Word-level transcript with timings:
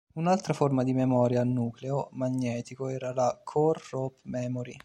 Un'altra 0.15 0.53
forma 0.53 0.81
di 0.81 0.93
memoria 0.93 1.41
a 1.41 1.43
nucleo 1.43 2.09
magnetico 2.13 2.87
era 2.87 3.13
la 3.13 3.39
core 3.43 3.79
rope 3.91 4.21
memory. 4.23 4.75